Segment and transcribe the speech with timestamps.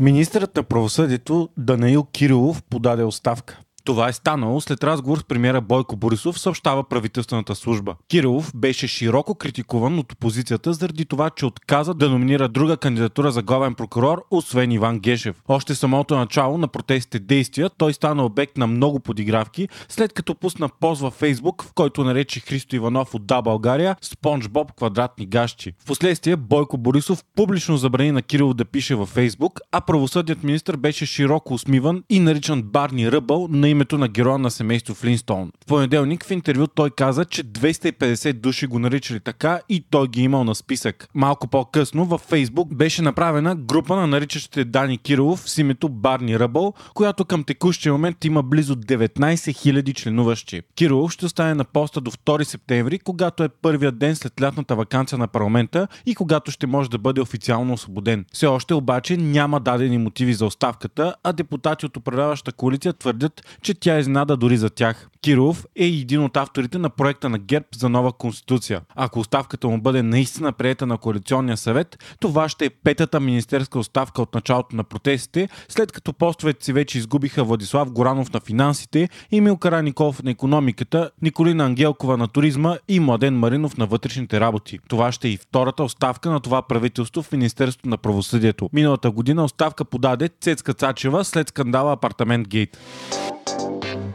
[0.00, 3.60] Министърът на правосъдието Данаил Кирилов подаде оставка.
[3.84, 7.94] Това е станало след разговор с премиера Бойко Борисов, съобщава правителствената служба.
[8.08, 13.42] Кирилов беше широко критикуван от опозицията заради това, че отказа да номинира друга кандидатура за
[13.42, 15.42] главен прокурор, освен Иван Гешев.
[15.48, 20.68] Още самото начало на протестите действия той стана обект на много подигравки, след като пусна
[20.80, 25.72] пост във Фейсбук, в който нарече Христо Иванов от Да България Спонж Боб квадратни гащи.
[25.78, 31.06] Впоследствие Бойко Борисов публично забрани на Кирилов да пише във Фейсбук, а правосъдният министр беше
[31.06, 35.50] широко усмиван и наричан Барни Ръбъл на името на героя на семейство Флинстоун.
[35.62, 40.22] В понеделник в интервю той каза, че 250 души го наричали така и той ги
[40.22, 41.08] имал на списък.
[41.14, 46.74] Малко по-късно във Фейсбук беше направена група на наричащите Дани Кирилов с името Барни Ръбъл,
[46.94, 50.62] която към текущия момент има близо 19 000 членуващи.
[50.76, 55.18] Кирилов ще остане на поста до 2 септември, когато е първият ден след лятната вакансия
[55.18, 58.24] на парламента и когато ще може да бъде официално освободен.
[58.32, 63.74] Все още обаче няма дадени мотиви за оставката, а депутати от управляващата коалиция твърдят, че
[63.74, 65.08] тя изненада дори за тях.
[65.22, 68.80] Киров е един от авторите на проекта на ГЕРБ за нова конституция.
[68.94, 74.22] Ако оставката му бъде наистина приета на коалиционния съвет, това ще е петата министерска оставка
[74.22, 79.56] от началото на протестите, след като постовете си вече изгубиха Владислав Горанов на финансите, Емил
[79.56, 84.78] Караников на економиката, Николина Ангелкова на туризма и Младен Маринов на вътрешните работи.
[84.88, 88.70] Това ще е и втората оставка на това правителство в Министерството на правосъдието.
[88.72, 92.78] Миналата година оставка подаде Цецка Цачева след скандала Апартамент Гейт.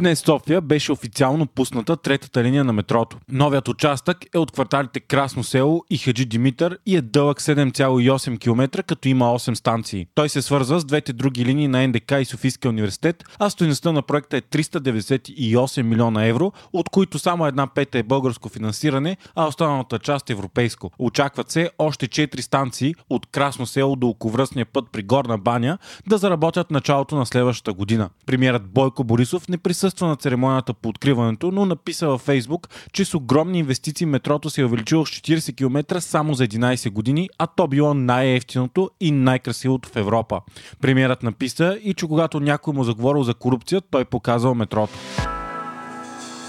[0.00, 3.18] Днес София беше официално пусната третата линия на метрото.
[3.28, 8.82] Новият участък е от кварталите Красно село и Хаджи Димитър и е дълъг 7,8 км,
[8.82, 10.06] като има 8 станции.
[10.14, 14.02] Той се свързва с двете други линии на НДК и Софийския университет, а стоеността на
[14.02, 19.98] проекта е 398 милиона евро, от които само една пета е българско финансиране, а останалата
[19.98, 20.90] част е европейско.
[20.98, 26.18] Очакват се още 4 станции от Красно село до околовръстния път при Горна баня да
[26.18, 28.10] заработят началото на следващата година.
[28.26, 33.04] Премьерът Бойко Борисов не присъства присъства на церемонията по откриването, но написа във Фейсбук, че
[33.04, 37.46] с огромни инвестиции метрото се е увеличило с 40 км само за 11 години, а
[37.46, 40.40] то било най-ефтиното и най-красивото в Европа.
[40.80, 44.92] Премьерът написа и че когато някой му заговорил за корупция, той показал метрото.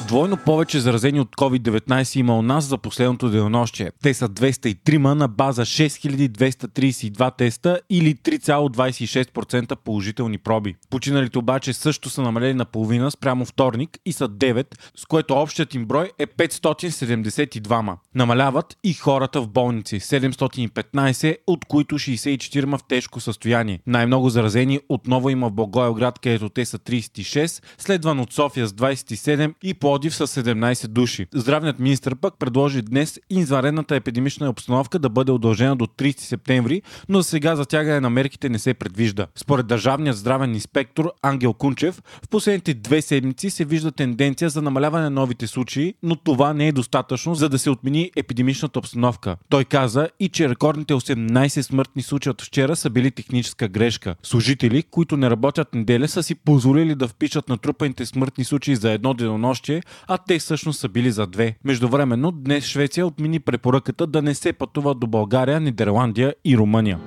[0.09, 3.91] Двойно повече заразени от COVID-19 има у нас за последното денонощие.
[4.03, 10.75] Те са 203 на база 6232 теста или 3,26% положителни проби.
[10.89, 14.65] Починалите обаче също са намалели на половина спрямо вторник и са 9,
[14.95, 17.97] с което общият им брой е 572.
[18.15, 23.79] Намаляват и хората в болници 715, от които 64 в тежко състояние.
[23.87, 29.53] Най-много заразени отново има в Благоевград, където те са 36, следван от София с 27
[29.63, 31.27] и по Плодив с 17 души.
[31.33, 37.23] Здравният министр пък предложи днес изварената епидемична обстановка да бъде удължена до 30 септември, но
[37.23, 39.27] сега затягане на мерките не се предвижда.
[39.35, 45.03] Според държавният здравен инспектор Ангел Кунчев, в последните две седмици се вижда тенденция за намаляване
[45.03, 49.35] на новите случаи, но това не е достатъчно за да се отмени епидемичната обстановка.
[49.49, 54.15] Той каза и че рекордните 18 смъртни случаи от вчера са били техническа грешка.
[54.23, 59.13] Служители, които не работят неделя, са си позволили да впишат натрупаните смъртни случаи за едно
[59.13, 61.55] денонощие, а те всъщност са били за две.
[61.63, 66.99] Междувременно, днес Швеция отмени препоръката да не се пътува до България, Нидерландия и Румъния.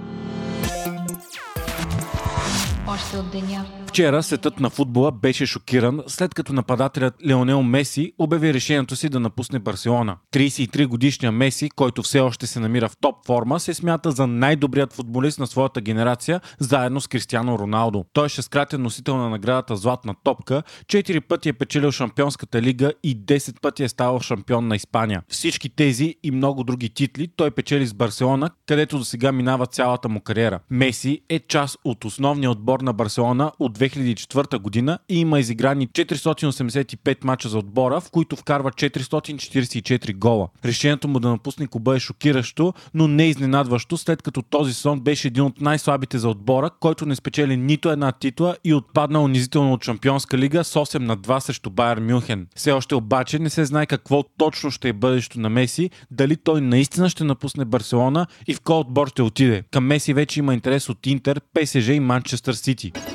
[2.94, 3.64] Още от деня.
[3.86, 9.20] Вчера светът на футбола беше шокиран, след като нападателят Леонел Меси обяви решението си да
[9.20, 10.16] напусне Барселона.
[10.32, 14.92] 33 годишния Меси, който все още се намира в топ форма, се смята за най-добрият
[14.92, 18.04] футболист на своята генерация, заедно с Кристиано Роналдо.
[18.12, 23.16] Той е шесткратен носител на наградата Златна топка, 4 пъти е печелил Шампионската лига и
[23.24, 25.22] 10 пъти е ставал шампион на Испания.
[25.28, 30.08] Всички тези и много други титли той печели с Барселона, където до сега минава цялата
[30.08, 30.60] му кариера.
[30.70, 37.24] Меси е част от основния отбор на Барселона от 2004 година и има изиграни 485
[37.24, 40.48] мача за отбора, в които вкарва 444 гола.
[40.64, 45.28] Решението му да напусне клуба е шокиращо, но не изненадващо, след като този сезон беше
[45.28, 49.84] един от най-слабите за отбора, който не спечели нито една титла и отпадна унизително от
[49.84, 52.46] Шампионска лига с 8 на 2 срещу Байер Мюнхен.
[52.56, 56.60] Все още обаче не се знае какво точно ще е бъдещето на Меси, дали той
[56.60, 59.62] наистина ще напусне Барселона и в кой отбор ще отиде.
[59.70, 62.71] Към Меси вече има интерес от Интер, ПСЖ и Манчестър Сити.
[62.72, 63.11] City.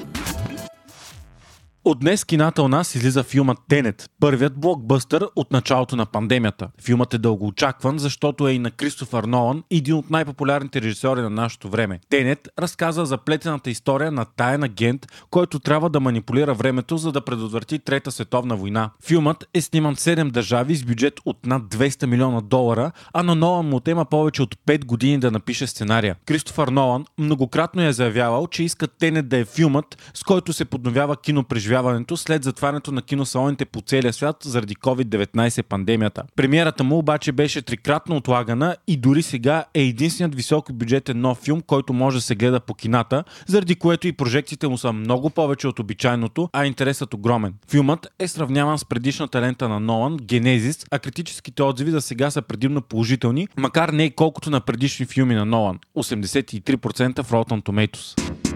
[1.88, 6.70] От днес кината у нас излиза филмът Тенет, първият блокбъстър от началото на пандемията.
[6.82, 11.30] Филмът е дълго очакван, защото е и на Кристофър Нолан, един от най-популярните режисьори на
[11.30, 12.00] нашето време.
[12.10, 17.26] Тенет разказва за плетената история на таен агент, който трябва да манипулира времето, за да
[17.26, 18.90] предотврати Трета световна война.
[19.06, 23.36] Филмът е сниман в 7 държави с бюджет от над 200 милиона долара, а на
[23.36, 26.16] Нолан му тема повече от 5 години да напише сценария.
[26.26, 31.18] Кристофър Нолан многократно е заявявал, че иска Тенет да е филмът, с който се подновява
[31.22, 36.24] кинопреживяването преживяването след затварянето на киносалоните по целия свят заради COVID-19 пандемията.
[36.36, 41.62] Премиерата му обаче беше трикратно отлагана и дори сега е единственият високо бюджетен нов филм,
[41.62, 45.68] който може да се гледа по кината, заради което и прожекциите му са много повече
[45.68, 47.54] от обичайното, а интересът огромен.
[47.72, 52.42] Филмът е сравняван с предишната лента на Нолан, Генезис, а критическите отзиви за сега са
[52.42, 58.47] предимно положителни, макар не и колкото на предишни филми на Нолан 83% в Rotten Tomatoes.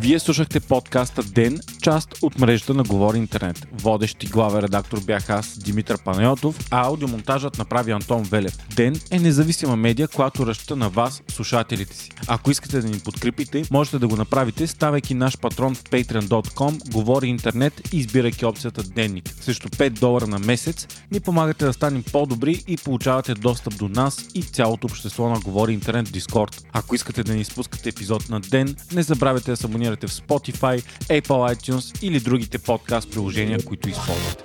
[0.00, 3.68] Вие слушахте подкаста Ден, част от мрежата на Говори Интернет.
[3.72, 8.58] Водещ и главен редактор бях аз, Димитър Панайотов, а аудиомонтажът направи Антон Велев.
[8.76, 12.10] Ден е независима медия, която разчита на вас, слушателите си.
[12.28, 17.26] Ако искате да ни подкрепите, можете да го направите, ставайки наш патрон в patreon.com, Говори
[17.26, 19.34] Интернет и избирайки опцията Денник.
[19.40, 24.26] Също 5 долара на месец ни помагате да станем по-добри и получавате достъп до нас
[24.34, 26.64] и цялото общество на Говори Интернет Discord.
[26.72, 30.82] Ако искате да ни изпускате епизод на ден, не забравяйте да се абонирате в Spotify,
[31.08, 34.44] Apple iTunes или другите подкаст приложения, които използвате.